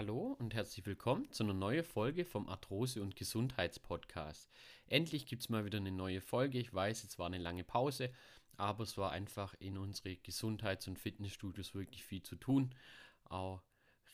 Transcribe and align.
Hallo 0.00 0.34
und 0.38 0.54
herzlich 0.54 0.86
willkommen 0.86 1.30
zu 1.30 1.42
einer 1.42 1.52
neuen 1.52 1.84
Folge 1.84 2.24
vom 2.24 2.48
Arthrose- 2.48 3.02
und 3.02 3.16
Gesundheitspodcast. 3.16 4.50
Endlich 4.86 5.26
gibt 5.26 5.42
es 5.42 5.50
mal 5.50 5.66
wieder 5.66 5.76
eine 5.76 5.92
neue 5.92 6.22
Folge. 6.22 6.58
Ich 6.58 6.72
weiß, 6.72 7.04
es 7.04 7.18
war 7.18 7.26
eine 7.26 7.36
lange 7.36 7.64
Pause, 7.64 8.10
aber 8.56 8.84
es 8.84 8.96
war 8.96 9.12
einfach 9.12 9.52
in 9.58 9.76
unsere 9.76 10.16
Gesundheits- 10.16 10.88
und 10.88 10.98
Fitnessstudios 10.98 11.74
wirklich 11.74 12.02
viel 12.02 12.22
zu 12.22 12.36
tun. 12.36 12.74
Auch 13.24 13.60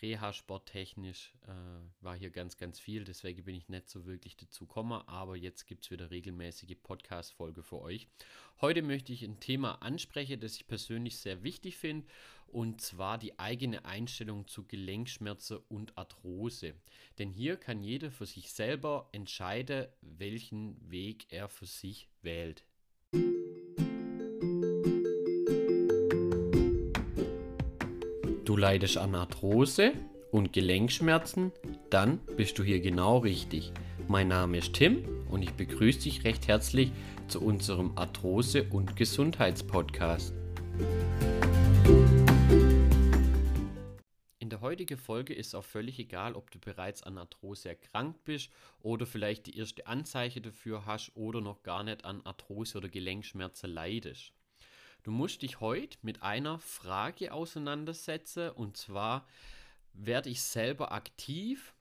Reha-Sporttechnisch 0.03 1.32
äh, 1.46 2.04
war 2.04 2.16
hier 2.16 2.30
ganz, 2.30 2.57
ganz 2.57 2.79
viel, 2.79 3.04
deswegen 3.04 3.45
bin 3.45 3.54
ich 3.54 3.68
nicht 3.68 3.89
so 3.89 4.07
wirklich 4.07 4.36
dazu 4.36 4.66
gekommen, 4.66 5.03
aber 5.07 5.36
jetzt 5.36 5.66
gibt 5.66 5.84
es 5.84 5.91
wieder 5.91 6.11
regelmäßige 6.11 6.77
Podcast-Folge 6.82 7.62
für 7.62 7.80
euch. 7.80 8.07
Heute 8.61 8.82
möchte 8.82 9.12
ich 9.12 9.22
ein 9.22 9.40
Thema 9.40 9.82
ansprechen, 9.82 10.40
das 10.40 10.57
ich 10.57 10.67
persönlich 10.67 11.18
sehr 11.18 11.43
wichtig 11.43 11.77
finde, 11.77 12.07
und 12.46 12.80
zwar 12.80 13.18
die 13.18 13.39
eigene 13.39 13.85
Einstellung 13.85 14.46
zu 14.46 14.67
Gelenkschmerzen 14.67 15.59
und 15.68 15.96
Arthrose. 15.99 16.75
Denn 17.18 17.31
hier 17.31 17.57
kann 17.57 17.82
jeder 17.82 18.11
für 18.11 18.26
sich 18.26 18.53
selber 18.53 19.08
entscheiden, 19.13 19.89
welchen 20.00 20.90
Weg 20.90 21.26
er 21.31 21.49
für 21.49 21.67
sich 21.67 22.08
wählt. 22.22 22.64
Du 28.46 28.57
leidest 28.57 28.96
an 28.96 29.17
Arthrose 29.17 29.93
und 30.31 30.53
Gelenkschmerzen? 30.53 31.50
Dann 31.91 32.19
bist 32.37 32.56
du 32.56 32.62
hier 32.62 32.78
genau 32.78 33.19
richtig. 33.19 33.73
Mein 34.06 34.28
Name 34.28 34.59
ist 34.59 34.73
Tim 34.73 35.05
und 35.28 35.42
ich 35.42 35.50
begrüße 35.55 36.03
dich 36.03 36.23
recht 36.23 36.47
herzlich 36.47 36.92
zu 37.27 37.42
unserem 37.42 37.98
Arthrose- 37.98 38.69
und 38.70 38.95
Gesundheitspodcast. 38.95 40.33
In 44.39 44.48
der 44.48 44.61
heutigen 44.61 44.97
Folge 44.97 45.34
ist 45.34 45.56
auch 45.56 45.65
völlig 45.65 45.98
egal, 45.98 46.37
ob 46.37 46.53
du 46.53 46.61
bereits 46.61 47.03
an 47.03 47.19
Arthrose 47.19 47.70
erkrankt 47.70 48.25
bist 48.25 48.53
oder 48.81 49.06
vielleicht 49.06 49.47
die 49.47 49.59
erste 49.59 49.89
Anzeichen 49.89 50.45
dafür 50.45 50.87
hast 50.87 51.11
oder 51.17 51.41
noch 51.41 51.65
gar 51.65 51.83
nicht 51.83 52.05
an 52.05 52.20
Arthrose 52.25 52.79
oder 52.79 52.89
Gelenkschmerzen 52.89 53.70
leidest. 53.70 54.33
Du 55.07 55.12
musst 55.12 55.43
dich 55.43 55.61
heute 55.61 55.97
mit 56.03 56.25
einer 56.25 56.59
Frage 56.59 57.33
auseinandersetzen 57.33 58.51
und 58.51 58.77
zwar, 58.77 59.25
werde 59.93 60.31
ich 60.31 60.43
selber 60.43 60.91
aktiv 60.91 61.77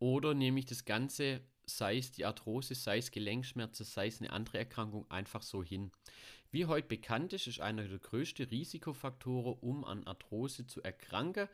oder 0.00 0.34
nehme 0.34 0.58
ich 0.58 0.66
das 0.66 0.84
Ganze, 0.84 1.40
sei 1.66 1.98
es 1.98 2.10
die 2.10 2.24
Arthrose, 2.24 2.74
sei 2.74 2.98
es 2.98 3.12
Gelenkschmerzen, 3.12 3.86
sei 3.86 4.08
es 4.08 4.20
eine 4.20 4.32
andere 4.32 4.58
Erkrankung, 4.58 5.08
einfach 5.08 5.42
so 5.42 5.62
hin. 5.62 5.92
Wie 6.50 6.66
heute 6.66 6.88
bekannt 6.88 7.32
ist, 7.32 7.46
ist 7.46 7.60
einer 7.60 7.86
der 7.86 8.00
größten 8.00 8.46
Risikofaktoren, 8.46 9.56
um 9.60 9.84
an 9.84 10.04
Arthrose 10.04 10.66
zu 10.66 10.82
erkranken, 10.82 11.48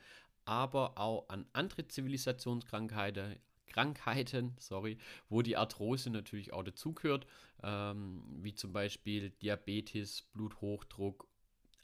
aber 0.46 0.96
auch 0.96 1.28
an 1.28 1.44
andere 1.52 1.86
Zivilisationskrankheiten, 1.86 3.36
Krankheiten, 3.70 4.54
sorry, 4.58 4.98
wo 5.28 5.42
die 5.42 5.56
Arthrose 5.56 6.10
natürlich 6.10 6.52
auch 6.52 6.62
dazugehört, 6.62 7.26
ähm, 7.62 8.22
wie 8.42 8.54
zum 8.54 8.72
Beispiel 8.72 9.30
Diabetes, 9.30 10.22
Bluthochdruck, 10.32 11.26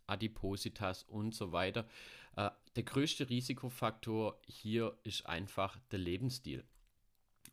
Adipositas 0.06 1.04
und 1.04 1.34
so 1.34 1.52
weiter. 1.52 1.88
Äh, 2.36 2.50
der 2.76 2.82
größte 2.82 3.28
Risikofaktor 3.30 4.38
hier 4.46 4.96
ist 5.02 5.26
einfach 5.26 5.78
der 5.90 5.98
Lebensstil. 5.98 6.64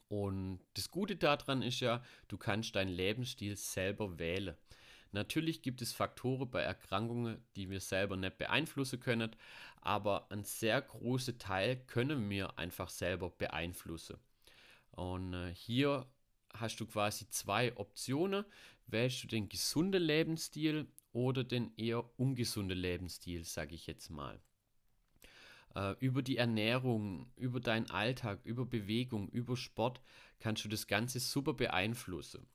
Und 0.09 0.59
das 0.75 0.91
Gute 0.91 1.15
daran 1.15 1.61
ist 1.61 1.79
ja, 1.79 2.03
du 2.27 2.37
kannst 2.37 2.75
deinen 2.75 2.91
Lebensstil 2.91 3.55
selber 3.55 4.19
wählen. 4.19 4.55
Natürlich 5.13 5.61
gibt 5.61 5.81
es 5.81 5.93
Faktoren 5.93 6.49
bei 6.49 6.61
Erkrankungen, 6.61 7.37
die 7.55 7.69
wir 7.69 7.79
selber 7.79 8.17
nicht 8.17 8.37
beeinflussen 8.37 8.99
können, 8.99 9.35
aber 9.81 10.31
ein 10.31 10.43
sehr 10.43 10.81
großer 10.81 11.37
Teil 11.37 11.77
können 11.85 12.29
wir 12.29 12.57
einfach 12.57 12.89
selber 12.89 13.29
beeinflussen. 13.29 14.17
Und 14.91 15.33
äh, 15.33 15.53
hier 15.53 16.07
hast 16.53 16.79
du 16.79 16.85
quasi 16.85 17.29
zwei 17.29 17.75
Optionen. 17.77 18.45
Wählst 18.87 19.23
du 19.23 19.27
den 19.27 19.49
gesunden 19.49 20.01
Lebensstil 20.01 20.87
oder 21.11 21.43
den 21.43 21.71
eher 21.77 22.03
ungesunden 22.19 22.77
Lebensstil, 22.77 23.43
sage 23.43 23.75
ich 23.75 23.87
jetzt 23.87 24.09
mal. 24.09 24.39
Äh, 25.75 25.95
über 25.99 26.21
die 26.21 26.37
Ernährung, 26.37 27.31
über 27.35 27.59
deinen 27.59 27.89
Alltag, 27.89 28.39
über 28.43 28.65
Bewegung, 28.65 29.29
über 29.29 29.57
Sport 29.57 30.01
kannst 30.39 30.65
du 30.65 30.69
das 30.69 30.87
Ganze 30.87 31.19
super 31.19 31.53
beeinflussen. 31.53 32.47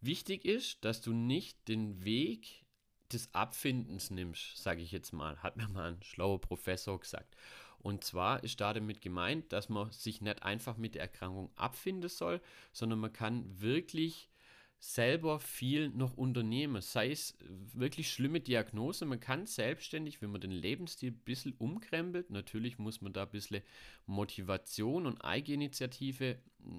Wichtig 0.00 0.44
ist, 0.44 0.84
dass 0.84 1.00
du 1.00 1.12
nicht 1.12 1.68
den 1.68 2.04
Weg 2.04 2.64
des 3.12 3.34
Abfindens 3.34 4.10
nimmst, 4.10 4.56
sage 4.56 4.82
ich 4.82 4.92
jetzt 4.92 5.12
mal, 5.12 5.42
hat 5.42 5.56
mir 5.56 5.68
mal 5.68 5.92
ein 5.92 6.02
schlauer 6.02 6.40
Professor 6.40 6.98
gesagt. 6.98 7.36
Und 7.78 8.04
zwar 8.04 8.44
ist 8.44 8.60
da 8.60 8.72
damit 8.72 9.00
gemeint, 9.00 9.52
dass 9.52 9.68
man 9.68 9.90
sich 9.90 10.20
nicht 10.20 10.42
einfach 10.42 10.76
mit 10.76 10.94
der 10.94 11.02
Erkrankung 11.02 11.50
abfinden 11.56 12.10
soll, 12.10 12.40
sondern 12.72 12.98
man 12.98 13.12
kann 13.12 13.60
wirklich 13.60 14.30
selber 14.78 15.38
viel 15.40 15.90
noch 15.90 16.16
unternehmen. 16.16 16.80
Sei 16.80 17.10
es 17.10 17.36
wirklich 17.74 18.10
schlimme 18.10 18.40
Diagnose, 18.40 19.04
man 19.04 19.20
kann 19.20 19.46
selbstständig, 19.46 20.22
wenn 20.22 20.30
man 20.30 20.40
den 20.40 20.50
Lebensstil 20.50 21.10
ein 21.10 21.18
bisschen 21.18 21.52
umkrempelt, 21.58 22.30
natürlich 22.30 22.78
muss 22.78 23.02
man 23.02 23.12
da 23.12 23.24
ein 23.24 23.30
bisschen 23.30 23.62
Motivation 24.06 25.06
und 25.06 25.22
Eigeninitiative 25.22 26.38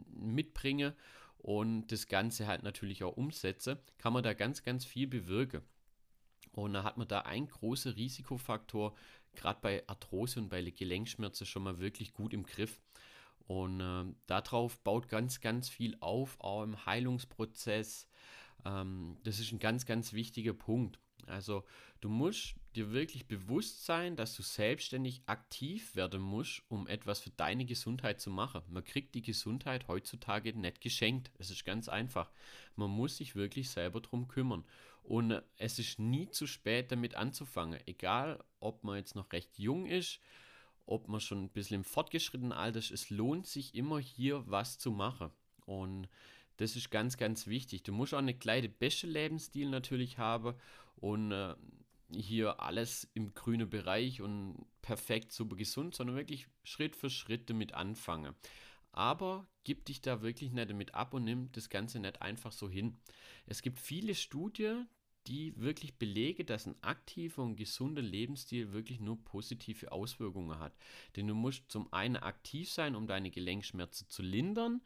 mitbringen 0.10 0.94
und 1.42 1.88
das 1.88 2.08
Ganze 2.08 2.46
halt 2.46 2.62
natürlich 2.62 3.04
auch 3.04 3.18
umsetze, 3.18 3.82
kann 3.98 4.14
man 4.14 4.24
da 4.24 4.34
ganz, 4.34 4.64
ganz 4.64 4.86
viel 4.86 5.08
bewirken. 5.08 5.62
Und 6.52 6.74
da 6.74 6.84
hat 6.84 6.98
man 6.98 7.08
da 7.08 7.22
einen 7.22 7.48
großen 7.48 7.94
Risikofaktor, 7.94 8.94
gerade 9.34 9.60
bei 9.62 9.88
Arthrose 9.88 10.40
und 10.40 10.50
bei 10.50 10.62
Gelenkschmerzen 10.62 11.48
schon 11.48 11.64
mal 11.64 11.80
wirklich 11.80 12.14
gut 12.14 12.34
im 12.34 12.44
Griff. 12.44 12.82
Und 13.48 13.82
äh, 13.82 14.14
darauf 14.28 14.80
baut 14.80 15.10
ganz, 15.10 15.40
ganz 15.40 15.68
viel 15.68 15.98
auf, 16.00 16.40
auch 16.40 16.64
im 16.64 16.86
Heilungsprozess. 16.86 18.08
Ähm, 18.64 19.18
das 19.24 19.40
ist 19.40 19.52
ein 19.52 19.60
ganz, 19.60 19.86
ganz 19.86 20.14
wichtiger 20.14 20.54
Punkt. 20.54 21.00
Also 21.26 21.64
du 22.02 22.10
musst 22.10 22.56
dir 22.76 22.92
wirklich 22.92 23.28
bewusst 23.28 23.86
sein, 23.86 24.16
dass 24.16 24.36
du 24.36 24.44
selbstständig 24.44 25.22
aktiv 25.26 25.96
werden 25.96 26.22
musst, 26.22 26.62
um 26.70 26.88
etwas 26.88 27.20
für 27.20 27.32
deine 27.32 27.66
Gesundheit 27.66 28.22
zu 28.22 28.30
machen. 28.30 28.62
Man 28.70 28.84
kriegt 28.84 29.16
die 29.16 29.22
Gesundheit 29.22 29.88
heutzutage 29.88 30.58
nicht 30.58 30.82
geschenkt. 30.82 31.32
Es 31.38 31.50
ist 31.50 31.66
ganz 31.66 31.90
einfach. 31.90 32.32
Man 32.76 32.90
muss 32.90 33.18
sich 33.18 33.36
wirklich 33.36 33.70
selber 33.70 34.02
darum 34.02 34.28
kümmern. 34.28 34.64
Und 35.04 35.42
es 35.58 35.80
ist 35.80 36.00
nie 36.00 36.30
zu 36.30 36.48
spät, 36.48 36.92
damit 36.92 37.16
anzufangen. 37.16 37.80
Egal, 37.88 38.44
ob 38.60 38.84
man 38.84 38.98
jetzt 38.98 39.16
noch 39.16 39.32
recht 39.34 39.58
jung 39.58 39.86
ist, 39.86 40.20
ob 40.86 41.08
man 41.08 41.20
schon 41.20 41.44
ein 41.44 41.50
bisschen 41.50 41.76
im 41.78 41.84
fortgeschrittenen 41.84 42.52
Alter 42.52 42.80
ist. 42.80 42.92
Es 42.92 43.10
lohnt 43.10 43.48
sich 43.48 43.76
immer 43.76 44.00
hier 44.00 44.44
was 44.48 44.78
zu 44.78 44.92
machen. 44.92 45.32
Und 45.66 46.08
das 46.58 46.76
ist 46.76 46.92
ganz, 46.92 47.18
ganz 47.18 47.48
wichtig. 47.48 47.84
Du 47.84 47.92
musst 47.92 48.14
auch 48.14 48.20
eine 48.20 48.38
kleine 48.38 48.70
beste 48.70 49.08
Lebensstil 49.08 49.70
natürlich 49.70 50.18
haben 50.18 50.56
und 50.98 51.32
äh, 51.32 51.56
hier 52.14 52.62
alles 52.62 53.10
im 53.14 53.34
grünen 53.34 53.70
Bereich 53.70 54.22
und 54.22 54.66
perfekt 54.82 55.32
super 55.32 55.56
gesund, 55.56 55.96
sondern 55.96 56.16
wirklich 56.16 56.48
Schritt 56.64 56.96
für 56.96 57.10
Schritt 57.10 57.50
damit 57.50 57.74
anfangen. 57.74 58.36
Aber 58.92 59.48
gib 59.64 59.86
dich 59.86 60.02
da 60.02 60.22
wirklich 60.22 60.52
nicht 60.52 60.70
damit 60.70 60.94
ab 60.94 61.14
und 61.14 61.24
nimm 61.24 61.52
das 61.54 61.70
Ganze 61.70 62.00
nicht 62.00 62.22
einfach 62.22 62.52
so 62.52 62.70
hin. 62.70 62.98
Es 63.46 63.62
gibt 63.62 63.80
viele 63.80 64.16
Studien, 64.16 64.88
die 65.28 65.56
wirklich 65.58 65.96
belegen, 65.96 66.46
dass 66.46 66.66
ein 66.66 66.82
aktiver 66.82 67.44
und 67.44 67.56
gesunder 67.56 68.02
Lebensstil 68.02 68.74
wirklich 68.74 69.00
nur 69.00 69.24
positive 69.24 69.92
Auswirkungen 69.92 70.60
hat. 70.60 70.74
Denn 71.16 71.28
du 71.28 71.36
musst 71.36 71.70
zum 71.70 71.92
einen 71.94 72.18
aktiv 72.18 72.70
sein, 72.72 72.96
um 72.96 73.08
deine 73.08 73.30
Gelenkschmerzen 73.30 74.10
zu 74.10 74.24
lindern, 74.24 74.82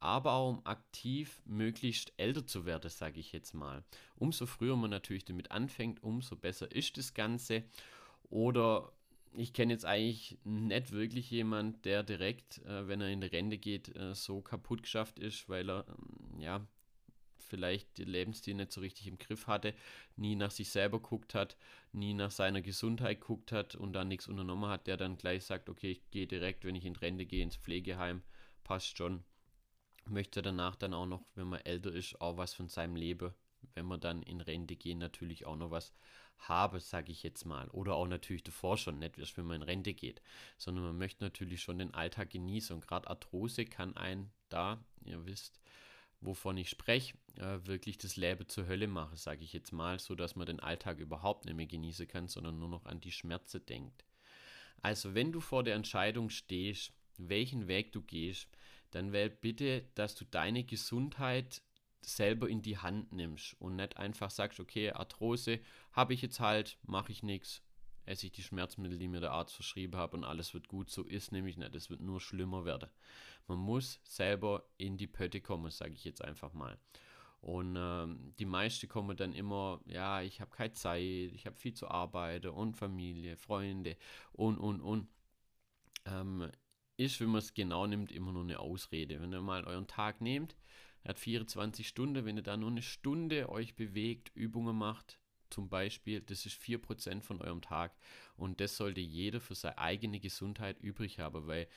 aber 0.00 0.32
auch 0.32 0.50
um 0.50 0.66
aktiv 0.66 1.40
möglichst 1.44 2.12
älter 2.16 2.46
zu 2.46 2.66
werden, 2.66 2.90
sage 2.90 3.20
ich 3.20 3.32
jetzt 3.32 3.54
mal. 3.54 3.82
Umso 4.16 4.46
früher 4.46 4.76
man 4.76 4.90
natürlich 4.90 5.24
damit 5.24 5.50
anfängt, 5.50 6.02
umso 6.02 6.36
besser 6.36 6.70
ist 6.70 6.96
das 6.96 7.14
Ganze. 7.14 7.64
Oder 8.30 8.92
ich 9.32 9.52
kenne 9.52 9.72
jetzt 9.72 9.84
eigentlich 9.84 10.38
nicht 10.44 10.92
wirklich 10.92 11.30
jemand, 11.30 11.84
der 11.84 12.02
direkt, 12.02 12.58
äh, 12.64 12.88
wenn 12.88 13.00
er 13.00 13.08
in 13.08 13.20
die 13.20 13.26
Rente 13.26 13.58
geht, 13.58 13.94
äh, 13.96 14.14
so 14.14 14.40
kaputt 14.40 14.82
geschafft 14.82 15.18
ist, 15.18 15.48
weil 15.48 15.70
er 15.70 15.86
ähm, 15.88 16.40
ja 16.40 16.66
vielleicht 17.38 17.98
den 17.98 18.08
Lebensstil 18.08 18.54
nicht 18.54 18.72
so 18.72 18.80
richtig 18.80 19.06
im 19.06 19.18
Griff 19.18 19.46
hatte, 19.46 19.74
nie 20.16 20.36
nach 20.36 20.50
sich 20.50 20.68
selber 20.68 21.00
guckt 21.00 21.34
hat, 21.34 21.56
nie 21.92 22.14
nach 22.14 22.30
seiner 22.30 22.60
Gesundheit 22.60 23.20
guckt 23.20 23.52
hat 23.52 23.74
und 23.74 23.94
dann 23.94 24.08
nichts 24.08 24.28
unternommen 24.28 24.68
hat, 24.68 24.86
der 24.86 24.96
dann 24.96 25.16
gleich 25.16 25.44
sagt, 25.44 25.68
okay, 25.68 25.92
ich 25.92 26.10
gehe 26.10 26.26
direkt, 26.26 26.64
wenn 26.64 26.74
ich 26.74 26.84
in 26.84 26.96
Rente 26.96 27.26
gehe, 27.26 27.42
ins 27.42 27.56
Pflegeheim, 27.56 28.22
passt 28.64 28.98
schon 28.98 29.24
möchte 30.10 30.42
danach 30.42 30.76
dann 30.76 30.94
auch 30.94 31.06
noch, 31.06 31.22
wenn 31.34 31.48
man 31.48 31.60
älter 31.60 31.92
ist, 31.92 32.20
auch 32.20 32.36
was 32.36 32.54
von 32.54 32.68
seinem 32.68 32.96
Leben, 32.96 33.32
wenn 33.74 33.86
man 33.86 34.00
dann 34.00 34.22
in 34.22 34.40
Rente 34.40 34.76
gehen, 34.76 34.98
natürlich 34.98 35.46
auch 35.46 35.56
noch 35.56 35.70
was 35.70 35.92
habe, 36.38 36.80
sage 36.80 37.10
ich 37.10 37.22
jetzt 37.22 37.44
mal. 37.44 37.68
Oder 37.70 37.94
auch 37.94 38.06
natürlich 38.06 38.44
davor 38.44 38.76
schon, 38.76 38.98
nicht 38.98 39.18
erst 39.18 39.36
wenn 39.36 39.46
man 39.46 39.56
in 39.56 39.62
Rente 39.62 39.94
geht, 39.94 40.22
sondern 40.56 40.84
man 40.84 40.98
möchte 40.98 41.24
natürlich 41.24 41.62
schon 41.62 41.78
den 41.78 41.94
Alltag 41.94 42.30
genießen. 42.30 42.74
Und 42.74 42.86
gerade 42.86 43.08
Arthrose 43.08 43.64
kann 43.64 43.96
einen 43.96 44.30
da, 44.48 44.84
ihr 45.04 45.26
wisst, 45.26 45.60
wovon 46.20 46.56
ich 46.56 46.68
spreche, 46.68 47.16
äh, 47.36 47.58
wirklich 47.66 47.98
das 47.98 48.16
Leben 48.16 48.48
zur 48.48 48.66
Hölle 48.66 48.88
machen, 48.88 49.16
sage 49.16 49.44
ich 49.44 49.52
jetzt 49.52 49.72
mal, 49.72 49.98
so 49.98 50.14
dass 50.14 50.36
man 50.36 50.46
den 50.46 50.60
Alltag 50.60 50.98
überhaupt 50.98 51.44
nicht 51.44 51.54
mehr 51.54 51.66
genießen 51.66 52.08
kann, 52.08 52.28
sondern 52.28 52.58
nur 52.58 52.68
noch 52.68 52.84
an 52.86 53.00
die 53.00 53.12
Schmerzen 53.12 53.64
denkt. 53.66 54.04
Also 54.80 55.14
wenn 55.14 55.32
du 55.32 55.40
vor 55.40 55.64
der 55.64 55.74
Entscheidung 55.74 56.30
stehst, 56.30 56.92
welchen 57.16 57.66
Weg 57.66 57.92
du 57.92 58.02
gehst, 58.02 58.48
dann 58.90 59.12
wähl 59.12 59.30
bitte, 59.30 59.84
dass 59.94 60.14
du 60.14 60.24
deine 60.24 60.64
Gesundheit 60.64 61.62
selber 62.00 62.48
in 62.48 62.62
die 62.62 62.78
Hand 62.78 63.12
nimmst 63.12 63.54
und 63.60 63.76
nicht 63.76 63.96
einfach 63.96 64.30
sagst, 64.30 64.60
okay, 64.60 64.92
Arthrose 64.92 65.60
habe 65.92 66.14
ich 66.14 66.22
jetzt 66.22 66.40
halt, 66.40 66.78
mache 66.82 67.12
ich 67.12 67.22
nichts, 67.22 67.62
esse 68.06 68.26
ich 68.26 68.32
die 68.32 68.42
Schmerzmittel, 68.42 68.98
die 68.98 69.08
mir 69.08 69.20
der 69.20 69.32
Arzt 69.32 69.54
verschrieben 69.54 69.96
hat 69.96 70.14
und 70.14 70.24
alles 70.24 70.54
wird 70.54 70.68
gut. 70.68 70.90
So 70.90 71.02
ist 71.02 71.32
nämlich 71.32 71.56
nicht, 71.56 71.74
es 71.74 71.90
wird 71.90 72.00
nur 72.00 72.20
schlimmer 72.20 72.64
werden. 72.64 72.88
Man 73.46 73.58
muss 73.58 74.00
selber 74.04 74.64
in 74.78 74.96
die 74.96 75.06
Pötte 75.06 75.40
kommen, 75.40 75.70
sage 75.70 75.92
ich 75.92 76.04
jetzt 76.04 76.24
einfach 76.24 76.52
mal. 76.54 76.78
Und 77.40 77.76
ähm, 77.78 78.34
die 78.38 78.46
meisten 78.46 78.88
kommen 78.88 79.16
dann 79.16 79.32
immer, 79.32 79.80
ja, 79.86 80.22
ich 80.22 80.40
habe 80.40 80.50
keine 80.50 80.72
Zeit, 80.72 81.02
ich 81.02 81.46
habe 81.46 81.56
viel 81.56 81.74
zu 81.74 81.88
arbeiten 81.88 82.48
und 82.48 82.74
Familie, 82.76 83.36
Freunde 83.36 83.96
und, 84.32 84.58
und, 84.58 84.80
und. 84.80 85.08
Ähm, 86.04 86.50
ist, 86.98 87.20
wenn 87.20 87.28
man 87.28 87.38
es 87.38 87.54
genau 87.54 87.86
nimmt, 87.86 88.12
immer 88.12 88.32
nur 88.32 88.42
eine 88.42 88.60
Ausrede. 88.60 89.20
Wenn 89.20 89.32
ihr 89.32 89.40
mal 89.40 89.64
euren 89.64 89.86
Tag 89.86 90.20
nehmt, 90.20 90.56
er 91.02 91.10
hat 91.10 91.18
24 91.18 91.86
Stunden, 91.86 92.24
wenn 92.24 92.36
ihr 92.36 92.42
da 92.42 92.56
nur 92.56 92.70
eine 92.70 92.82
Stunde 92.82 93.48
euch 93.48 93.76
bewegt, 93.76 94.30
Übungen 94.34 94.76
macht, 94.76 95.18
zum 95.48 95.70
Beispiel, 95.70 96.20
das 96.20 96.44
ist 96.44 96.60
4% 96.60 97.22
von 97.22 97.40
eurem 97.40 97.62
Tag. 97.62 97.96
Und 98.36 98.60
das 98.60 98.76
sollte 98.76 99.00
jeder 99.00 99.40
für 99.40 99.54
seine 99.54 99.78
eigene 99.78 100.20
Gesundheit 100.20 100.78
übrig 100.80 101.20
haben, 101.20 101.46
weil 101.46 101.68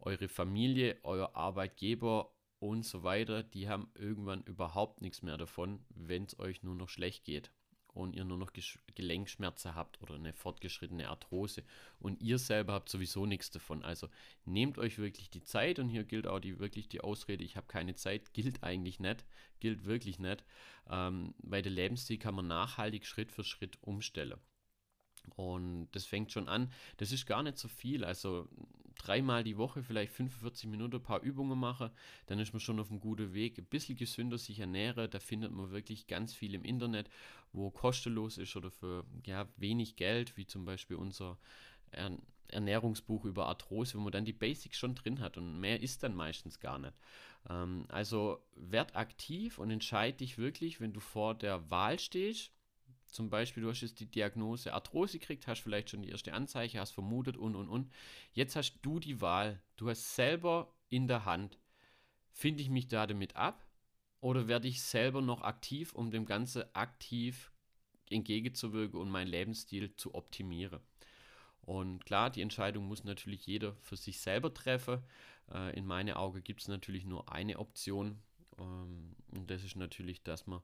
eure 0.00 0.28
Familie, 0.28 0.98
euer 1.04 1.36
Arbeitgeber 1.36 2.34
und 2.58 2.84
so 2.84 3.04
weiter, 3.04 3.42
die 3.42 3.68
haben 3.68 3.90
irgendwann 3.94 4.42
überhaupt 4.42 5.02
nichts 5.02 5.22
mehr 5.22 5.36
davon, 5.36 5.84
wenn 5.90 6.24
es 6.24 6.38
euch 6.38 6.62
nur 6.62 6.74
noch 6.74 6.88
schlecht 6.88 7.24
geht 7.24 7.52
und 7.94 8.14
ihr 8.14 8.24
nur 8.24 8.38
noch 8.38 8.52
Gelenkschmerzen 8.94 9.74
habt 9.74 10.00
oder 10.02 10.14
eine 10.14 10.32
fortgeschrittene 10.32 11.08
Arthrose 11.08 11.62
und 11.98 12.20
ihr 12.20 12.38
selber 12.38 12.72
habt 12.72 12.88
sowieso 12.88 13.26
nichts 13.26 13.50
davon. 13.50 13.82
Also 13.82 14.08
nehmt 14.44 14.78
euch 14.78 14.98
wirklich 14.98 15.30
die 15.30 15.42
Zeit 15.42 15.78
und 15.78 15.88
hier 15.88 16.04
gilt 16.04 16.26
auch 16.26 16.40
die 16.40 16.58
wirklich 16.58 16.88
die 16.88 17.00
Ausrede, 17.00 17.44
ich 17.44 17.56
habe 17.56 17.66
keine 17.66 17.94
Zeit, 17.94 18.32
gilt 18.32 18.62
eigentlich 18.62 19.00
nicht, 19.00 19.24
gilt 19.60 19.84
wirklich 19.84 20.18
nicht. 20.18 20.44
Ähm, 20.88 21.34
weil 21.38 21.62
der 21.62 21.72
Lebensstil 21.72 22.18
kann 22.18 22.34
man 22.34 22.46
nachhaltig 22.46 23.06
Schritt 23.06 23.32
für 23.32 23.44
Schritt 23.44 23.78
umstellen. 23.82 24.38
Und 25.36 25.88
das 25.92 26.06
fängt 26.06 26.32
schon 26.32 26.48
an, 26.48 26.72
das 26.96 27.12
ist 27.12 27.26
gar 27.26 27.42
nicht 27.42 27.58
so 27.58 27.68
viel. 27.68 28.04
Also 28.04 28.48
dreimal 29.00 29.44
die 29.44 29.56
Woche, 29.56 29.82
vielleicht 29.82 30.12
45 30.12 30.68
Minuten 30.68 30.96
ein 30.96 31.02
paar 31.02 31.22
Übungen 31.22 31.58
mache, 31.58 31.90
dann 32.26 32.38
ist 32.38 32.52
man 32.52 32.60
schon 32.60 32.80
auf 32.80 32.90
einem 32.90 33.00
guten 33.00 33.34
Weg. 33.34 33.58
Ein 33.58 33.64
bisschen 33.64 33.96
gesünder 33.96 34.38
sich 34.38 34.60
ernähre, 34.60 35.08
da 35.08 35.18
findet 35.18 35.52
man 35.52 35.70
wirklich 35.70 36.06
ganz 36.06 36.34
viel 36.34 36.54
im 36.54 36.64
Internet, 36.64 37.08
wo 37.52 37.70
kostenlos 37.70 38.38
ist 38.38 38.56
oder 38.56 38.70
für 38.70 39.04
ja, 39.26 39.48
wenig 39.56 39.96
Geld, 39.96 40.36
wie 40.36 40.46
zum 40.46 40.64
Beispiel 40.64 40.96
unser 40.96 41.38
Ernährungsbuch 42.48 43.24
über 43.24 43.46
Arthrose, 43.46 43.94
wo 43.94 44.00
man 44.00 44.12
dann 44.12 44.24
die 44.24 44.32
Basics 44.32 44.78
schon 44.78 44.94
drin 44.94 45.20
hat 45.20 45.36
und 45.36 45.60
mehr 45.60 45.80
ist 45.80 46.02
dann 46.02 46.14
meistens 46.14 46.60
gar 46.60 46.78
nicht. 46.78 46.94
Ähm, 47.48 47.86
also 47.88 48.42
werd 48.54 48.96
aktiv 48.96 49.58
und 49.58 49.70
entscheide 49.70 50.18
dich 50.18 50.38
wirklich, 50.38 50.80
wenn 50.80 50.92
du 50.92 51.00
vor 51.00 51.34
der 51.34 51.70
Wahl 51.70 51.98
stehst, 51.98 52.52
zum 53.12 53.30
Beispiel, 53.30 53.62
du 53.62 53.70
hast 53.70 53.80
jetzt 53.80 54.00
die 54.00 54.10
Diagnose 54.10 54.72
Arthrose 54.72 55.18
gekriegt, 55.18 55.46
hast 55.46 55.60
vielleicht 55.60 55.90
schon 55.90 56.02
die 56.02 56.10
erste 56.10 56.32
Anzeige, 56.32 56.80
hast 56.80 56.92
vermutet 56.92 57.36
und 57.36 57.56
und 57.56 57.68
und. 57.68 57.92
Jetzt 58.32 58.56
hast 58.56 58.78
du 58.82 58.98
die 58.98 59.20
Wahl. 59.20 59.62
Du 59.76 59.88
hast 59.88 60.14
selber 60.14 60.74
in 60.88 61.08
der 61.08 61.24
Hand. 61.24 61.58
Finde 62.32 62.62
ich 62.62 62.70
mich 62.70 62.88
da 62.88 63.06
damit 63.06 63.36
ab 63.36 63.66
oder 64.20 64.48
werde 64.48 64.68
ich 64.68 64.82
selber 64.82 65.22
noch 65.22 65.42
aktiv, 65.42 65.92
um 65.94 66.10
dem 66.10 66.26
Ganze 66.26 66.74
aktiv 66.74 67.52
entgegenzuwirken 68.08 69.00
und 69.00 69.10
meinen 69.10 69.28
Lebensstil 69.28 69.96
zu 69.96 70.14
optimieren? 70.14 70.80
Und 71.62 72.04
klar, 72.04 72.30
die 72.30 72.42
Entscheidung 72.42 72.86
muss 72.86 73.04
natürlich 73.04 73.46
jeder 73.46 73.74
für 73.76 73.96
sich 73.96 74.20
selber 74.20 74.52
treffen. 74.52 75.02
Äh, 75.52 75.76
in 75.76 75.86
meinen 75.86 76.14
Augen 76.14 76.42
gibt 76.42 76.62
es 76.62 76.68
natürlich 76.68 77.04
nur 77.04 77.32
eine 77.32 77.58
Option. 77.58 78.22
Ähm, 78.58 79.14
und 79.32 79.50
das 79.50 79.62
ist 79.64 79.76
natürlich, 79.76 80.22
dass 80.22 80.46
man 80.46 80.62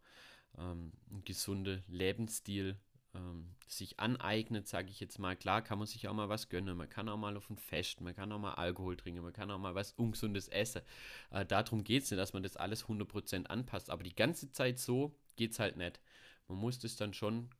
ähm, 0.58 0.92
gesunden 1.24 1.82
Lebensstil 1.88 2.76
ähm, 3.14 3.54
sich 3.68 3.98
aneignet, 3.98 4.68
sage 4.68 4.90
ich 4.90 5.00
jetzt 5.00 5.18
mal. 5.18 5.36
Klar 5.36 5.62
kann 5.62 5.78
man 5.78 5.86
sich 5.86 6.06
auch 6.08 6.14
mal 6.14 6.28
was 6.28 6.48
gönnen, 6.48 6.76
man 6.76 6.88
kann 6.88 7.08
auch 7.08 7.16
mal 7.16 7.36
auf 7.36 7.50
ein 7.50 7.56
Fest, 7.56 8.00
man 8.00 8.14
kann 8.14 8.30
auch 8.32 8.38
mal 8.38 8.54
Alkohol 8.54 8.96
trinken, 8.96 9.22
man 9.22 9.32
kann 9.32 9.50
auch 9.50 9.58
mal 9.58 9.74
was 9.74 9.92
Ungesundes 9.92 10.48
essen. 10.48 10.82
Äh, 11.30 11.44
darum 11.44 11.82
geht 11.84 12.04
es 12.04 12.10
nicht, 12.10 12.20
dass 12.20 12.32
man 12.32 12.42
das 12.42 12.56
alles 12.56 12.86
100% 12.86 13.46
anpasst, 13.46 13.90
aber 13.90 14.02
die 14.02 14.14
ganze 14.14 14.50
Zeit 14.52 14.78
so 14.78 15.14
geht 15.36 15.52
es 15.52 15.58
halt 15.58 15.76
nicht. 15.76 16.00
Man 16.48 16.58
muss 16.58 16.78
das 16.78 16.96
dann 16.96 17.12
schon 17.12 17.50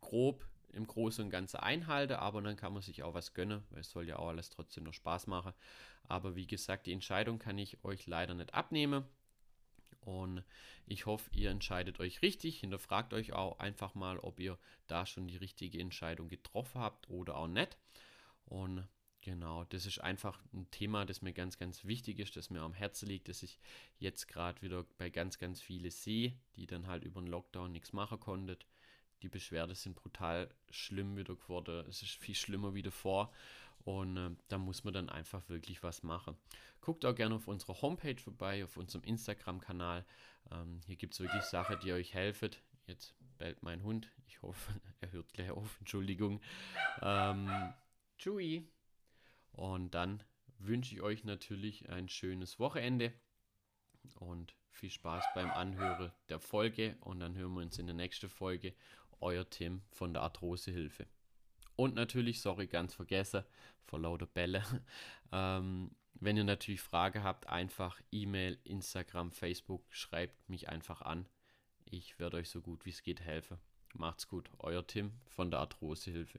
grob 0.00 0.46
im 0.72 0.86
Großen 0.86 1.24
und 1.24 1.30
Ganzen 1.30 1.58
einhalten, 1.58 2.14
aber 2.14 2.40
dann 2.40 2.56
kann 2.56 2.72
man 2.72 2.82
sich 2.82 3.02
auch 3.02 3.12
was 3.12 3.34
gönnen, 3.34 3.62
weil 3.70 3.80
es 3.80 3.90
soll 3.90 4.08
ja 4.08 4.18
auch 4.18 4.28
alles 4.28 4.48
trotzdem 4.48 4.84
noch 4.84 4.94
Spaß 4.94 5.26
machen. 5.26 5.52
Aber 6.04 6.34
wie 6.34 6.46
gesagt, 6.46 6.86
die 6.86 6.92
Entscheidung 6.92 7.38
kann 7.38 7.58
ich 7.58 7.84
euch 7.84 8.06
leider 8.06 8.34
nicht 8.34 8.54
abnehmen. 8.54 9.04
Und 10.04 10.42
ich 10.86 11.06
hoffe, 11.06 11.30
ihr 11.32 11.50
entscheidet 11.50 12.00
euch 12.00 12.22
richtig. 12.22 12.60
Hinterfragt 12.60 13.14
euch 13.14 13.32
auch 13.32 13.58
einfach 13.58 13.94
mal, 13.94 14.18
ob 14.18 14.40
ihr 14.40 14.58
da 14.88 15.06
schon 15.06 15.28
die 15.28 15.36
richtige 15.36 15.80
Entscheidung 15.80 16.28
getroffen 16.28 16.80
habt 16.80 17.08
oder 17.08 17.36
auch 17.36 17.48
nicht. 17.48 17.78
Und 18.44 18.86
genau, 19.20 19.64
das 19.64 19.86
ist 19.86 20.00
einfach 20.00 20.42
ein 20.52 20.70
Thema, 20.70 21.06
das 21.06 21.22
mir 21.22 21.32
ganz, 21.32 21.56
ganz 21.56 21.84
wichtig 21.84 22.18
ist, 22.18 22.36
das 22.36 22.50
mir 22.50 22.60
am 22.60 22.74
Herzen 22.74 23.08
liegt, 23.08 23.28
dass 23.28 23.42
ich 23.42 23.58
jetzt 23.98 24.26
gerade 24.26 24.60
wieder 24.60 24.84
bei 24.98 25.08
ganz, 25.08 25.38
ganz 25.38 25.60
vielen 25.60 25.90
sehe, 25.90 26.34
die 26.56 26.66
dann 26.66 26.88
halt 26.88 27.04
über 27.04 27.20
den 27.20 27.28
Lockdown 27.28 27.70
nichts 27.70 27.92
machen 27.92 28.18
konnten. 28.18 28.56
Die 29.22 29.28
Beschwerden 29.28 29.76
sind 29.76 29.94
brutal 29.94 30.52
schlimm 30.70 31.16
wieder 31.16 31.36
geworden. 31.36 31.86
Es 31.88 32.02
ist 32.02 32.16
viel 32.16 32.34
schlimmer 32.34 32.74
wie 32.74 32.82
davor. 32.82 33.32
Und 33.84 34.16
äh, 34.16 34.30
da 34.48 34.58
muss 34.58 34.84
man 34.84 34.94
dann 34.94 35.08
einfach 35.08 35.48
wirklich 35.48 35.82
was 35.82 36.02
machen. 36.02 36.36
Guckt 36.80 37.04
auch 37.04 37.14
gerne 37.14 37.34
auf 37.34 37.48
unserer 37.48 37.80
Homepage 37.82 38.16
vorbei, 38.16 38.64
auf 38.64 38.76
unserem 38.76 39.04
Instagram-Kanal. 39.04 40.04
Ähm, 40.50 40.80
hier 40.86 40.96
gibt 40.96 41.14
es 41.14 41.20
wirklich 41.20 41.42
Sachen, 41.42 41.78
die 41.80 41.92
euch 41.92 42.14
helfen. 42.14 42.50
Jetzt 42.86 43.14
bellt 43.38 43.62
mein 43.62 43.82
Hund. 43.82 44.10
Ich 44.26 44.42
hoffe, 44.42 44.72
er 45.00 45.12
hört 45.12 45.32
gleich 45.32 45.50
auf. 45.50 45.76
Entschuldigung. 45.80 46.40
Ähm, 47.00 47.50
Tschui. 48.18 48.68
Und 49.52 49.94
dann 49.94 50.22
wünsche 50.58 50.94
ich 50.94 51.02
euch 51.02 51.24
natürlich 51.24 51.88
ein 51.88 52.08
schönes 52.08 52.58
Wochenende 52.58 53.12
und 54.16 54.54
viel 54.70 54.90
Spaß 54.90 55.24
beim 55.34 55.50
Anhören 55.50 56.12
der 56.28 56.40
Folge. 56.40 56.96
Und 57.00 57.20
dann 57.20 57.36
hören 57.36 57.54
wir 57.54 57.62
uns 57.62 57.78
in 57.78 57.86
der 57.86 57.94
nächsten 57.94 58.28
Folge. 58.28 58.74
Euer 59.20 59.48
Tim 59.48 59.82
von 59.90 60.12
der 60.12 60.22
Arthrosehilfe. 60.22 61.06
Und 61.82 61.96
natürlich, 61.96 62.40
sorry, 62.40 62.68
ganz 62.68 62.94
vergessen, 62.94 63.42
vor 63.82 63.98
lauter 63.98 64.26
Bälle. 64.26 64.62
ähm, 65.32 65.90
wenn 66.14 66.36
ihr 66.36 66.44
natürlich 66.44 66.80
Frage 66.80 67.24
habt, 67.24 67.48
einfach 67.48 68.00
E-Mail, 68.12 68.56
Instagram, 68.62 69.32
Facebook, 69.32 69.84
schreibt 69.90 70.48
mich 70.48 70.68
einfach 70.68 71.02
an. 71.02 71.26
Ich 71.84 72.20
werde 72.20 72.36
euch 72.36 72.50
so 72.50 72.60
gut 72.60 72.86
wie 72.86 72.90
es 72.90 73.02
geht 73.02 73.22
helfen. 73.22 73.58
Macht's 73.94 74.28
gut, 74.28 74.48
euer 74.60 74.86
Tim 74.86 75.10
von 75.26 75.50
der 75.50 75.58
Arthrosehilfe. 75.58 76.38